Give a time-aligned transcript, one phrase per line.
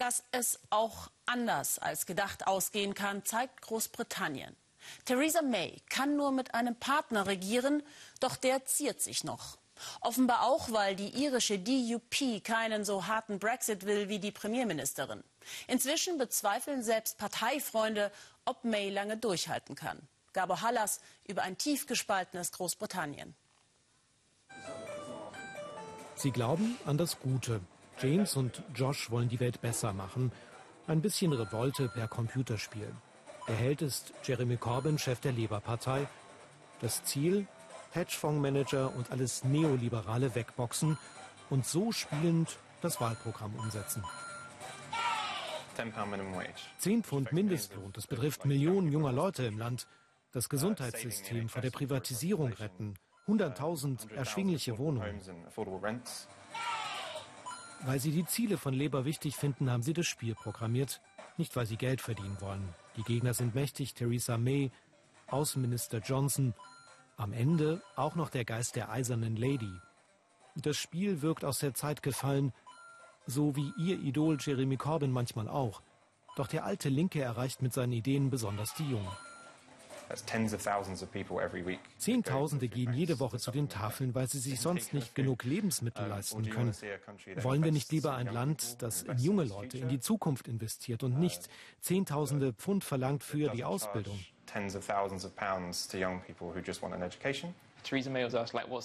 [0.00, 4.56] Dass es auch anders als gedacht ausgehen kann, zeigt Großbritannien.
[5.04, 7.82] Theresa May kann nur mit einem Partner regieren,
[8.18, 9.58] doch der ziert sich noch.
[10.00, 15.22] Offenbar auch, weil die irische DUP keinen so harten Brexit will wie die Premierministerin.
[15.66, 18.10] Inzwischen bezweifeln selbst Parteifreunde,
[18.46, 20.00] ob May lange durchhalten kann.
[20.32, 23.34] Gabor Hallas über ein tief gespaltenes Großbritannien.
[26.16, 27.60] Sie glauben an das Gute.
[28.02, 30.32] James und Josh wollen die Welt besser machen.
[30.86, 32.90] Ein bisschen Revolte per Computerspiel.
[33.46, 36.06] Der Held ist Jeremy Corbyn, Chef der Labour-Partei.
[36.80, 37.46] Das Ziel?
[37.92, 40.96] Hedgefondsmanager und alles Neoliberale wegboxen
[41.50, 44.04] und so spielend das Wahlprogramm umsetzen.
[46.78, 49.86] 10 Pfund Mindestlohn, das betrifft Millionen junger Leute im Land.
[50.32, 52.94] Das Gesundheitssystem vor der Privatisierung retten.
[53.26, 55.20] 100.000 erschwingliche Wohnungen.
[57.82, 61.00] Weil sie die Ziele von Labour wichtig finden, haben sie das Spiel programmiert.
[61.38, 62.68] Nicht, weil sie Geld verdienen wollen.
[62.96, 64.70] Die Gegner sind mächtig, Theresa May,
[65.28, 66.54] Außenminister Johnson.
[67.16, 69.72] Am Ende auch noch der Geist der eisernen Lady.
[70.56, 72.52] Das Spiel wirkt aus der Zeit gefallen,
[73.26, 75.80] so wie ihr Idol Jeremy Corbyn manchmal auch.
[76.36, 79.16] Doch der alte Linke erreicht mit seinen Ideen besonders die Jungen.
[81.98, 86.48] Zehntausende gehen jede Woche zu den Tafeln, weil sie sich sonst nicht genug Lebensmittel leisten
[86.50, 86.74] können.
[87.42, 91.18] Wollen wir nicht lieber ein Land, das in junge Leute, in die Zukunft investiert und
[91.18, 91.48] nicht
[91.80, 94.18] Zehntausende Pfund verlangt für die Ausbildung?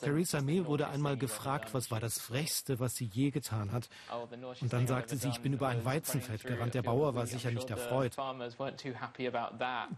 [0.00, 3.88] Theresa May wurde einmal gefragt, was war das Frechste, was sie je getan hat.
[4.12, 4.26] Oh,
[4.60, 6.74] Und dann sagte sie, ich bin über ein Weizenfeld gerannt.
[6.74, 8.16] Der Bauer war sicher nicht erfreut.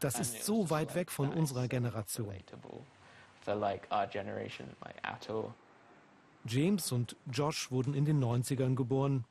[0.00, 2.34] Das ist so weit weg von unserer Generation.
[6.46, 9.24] James und Josh wurden in den 90ern geboren.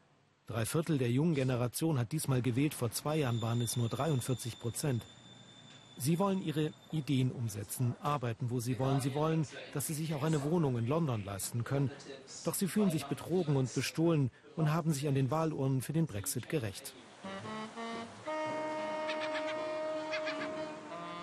[0.47, 2.73] Drei Viertel der jungen Generation hat diesmal gewählt.
[2.73, 5.03] Vor zwei Jahren waren es nur 43 Prozent.
[5.97, 8.99] Sie wollen ihre Ideen umsetzen, arbeiten, wo sie wollen.
[8.99, 11.91] Sie wollen, dass sie sich auch eine Wohnung in London leisten können.
[12.45, 16.07] Doch sie fühlen sich betrogen und bestohlen und haben sich an den Wahlurnen für den
[16.07, 16.93] Brexit gerecht.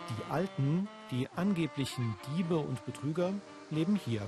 [0.09, 3.33] Die Alten, die angeblichen Diebe und Betrüger,
[3.71, 4.23] leben hier,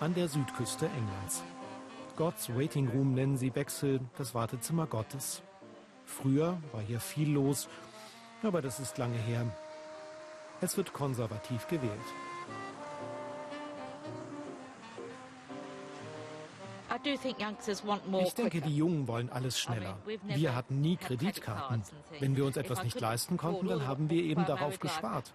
[0.00, 1.42] an der Südküste Englands.
[2.16, 5.42] God's Waiting Room nennen sie Wechsel, das Wartezimmer Gottes.
[6.06, 7.68] Früher war hier viel los,
[8.42, 9.46] aber das ist lange her.
[10.60, 12.00] Es wird konservativ gewählt.
[18.24, 19.98] Ich denke, die Jungen wollen alles schneller.
[20.24, 21.82] Wir hatten nie Kreditkarten.
[22.20, 25.30] Wenn wir uns etwas nicht leisten konnten, dann haben wir eben darauf gespart.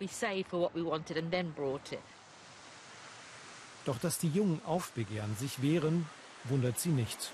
[3.85, 6.07] Doch dass die Jungen aufbegehren, sich wehren,
[6.45, 7.31] wundert sie nicht.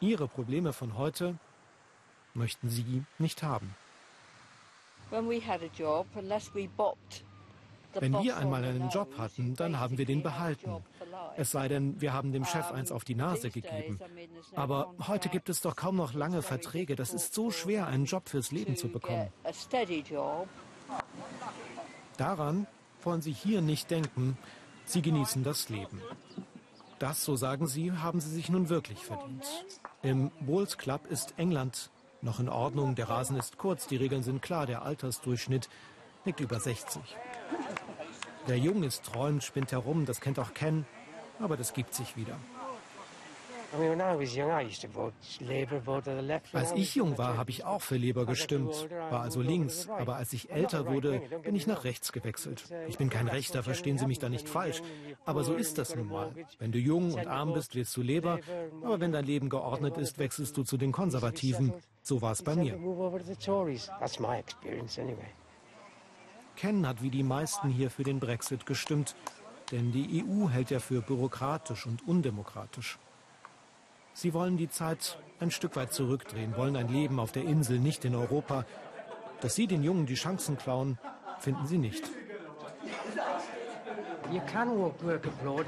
[0.00, 1.36] Ihre Probleme von heute
[2.34, 3.74] möchten sie nicht haben.
[7.94, 10.76] Wenn wir einmal einen Job hatten, dann haben wir den behalten.
[11.36, 13.98] Es sei denn, wir haben dem Chef eins auf die Nase gegeben.
[14.54, 16.94] Aber heute gibt es doch kaum noch lange Verträge.
[16.94, 19.28] Das ist so schwer, einen Job fürs Leben zu bekommen.
[22.16, 22.66] Daran
[23.02, 24.36] wollen Sie hier nicht denken.
[24.84, 26.00] Sie genießen das Leben.
[26.98, 29.44] Das, so sagen Sie, haben Sie sich nun wirklich verdient.
[30.02, 31.90] Im Bulls Club ist England
[32.22, 35.68] noch in Ordnung, der Rasen ist kurz, die Regeln sind klar, der Altersdurchschnitt
[36.24, 37.00] liegt über 60.
[38.48, 40.86] Der Jung ist träumt, spinnt herum, das kennt auch Ken,
[41.38, 42.36] aber das gibt sich wieder.
[46.52, 50.32] Als ich jung war, habe ich auch für Labour gestimmt, war also links, aber als
[50.32, 52.64] ich älter wurde, bin ich nach rechts gewechselt.
[52.88, 54.82] Ich bin kein Rechter, verstehen Sie mich da nicht falsch,
[55.24, 56.32] aber so ist das nun mal.
[56.58, 58.40] Wenn du jung und arm bist, wählst du Labour,
[58.82, 61.72] aber wenn dein Leben geordnet ist, wechselst du zu den Konservativen.
[62.02, 62.78] So war es bei mir.
[66.56, 69.14] Ken hat wie die meisten hier für den Brexit gestimmt,
[69.70, 72.98] denn die EU hält er für bürokratisch und undemokratisch.
[74.12, 78.04] Sie wollen die Zeit ein Stück weit zurückdrehen, wollen ein Leben auf der Insel, nicht
[78.04, 78.66] in Europa.
[79.40, 80.98] Dass Sie den Jungen die Chancen klauen,
[81.38, 82.04] finden Sie nicht.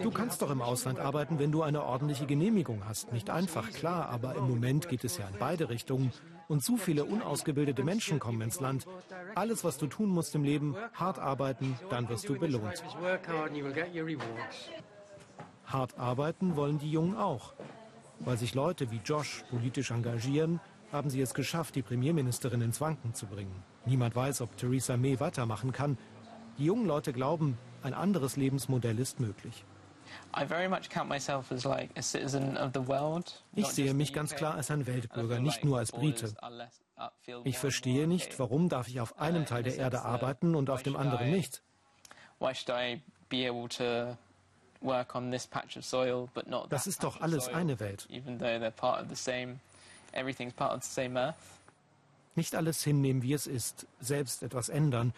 [0.03, 3.13] Du kannst doch im Ausland arbeiten, wenn du eine ordentliche Genehmigung hast.
[3.13, 6.13] Nicht einfach, klar, aber im Moment geht es ja in beide Richtungen.
[6.49, 8.87] Und zu viele unausgebildete Menschen kommen ins Land.
[9.35, 12.83] Alles, was du tun musst im Leben, hart arbeiten, dann wirst du belohnt.
[15.65, 17.55] Hart arbeiten wollen die Jungen auch.
[18.21, 20.61] Weil sich Leute wie Josh politisch engagieren,
[20.93, 23.63] haben sie es geschafft, die Premierministerin ins Wanken zu bringen.
[23.87, 25.97] Niemand weiß, ob Theresa May weitermachen kann.
[26.59, 29.65] Die jungen Leute glauben, ein anderes Lebensmodell ist möglich.
[33.55, 36.35] Ich sehe mich ganz klar als ein Weltbürger, nicht nur als Brite.
[37.45, 40.97] Ich verstehe nicht, warum darf ich auf einem Teil der Erde arbeiten und auf dem
[40.97, 41.63] anderen nicht.
[46.69, 48.09] Das ist doch alles eine Welt.
[52.35, 55.13] Nicht alles hinnehmen, wie es ist, selbst etwas ändern.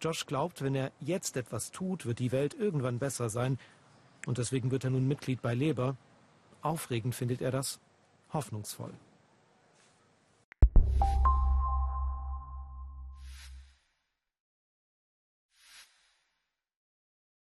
[0.00, 3.58] Josh glaubt, wenn er jetzt etwas tut, wird die Welt irgendwann besser sein.
[4.26, 5.96] Und deswegen wird er nun Mitglied bei Labour.
[6.62, 7.80] Aufregend findet er das,
[8.32, 8.92] hoffnungsvoll.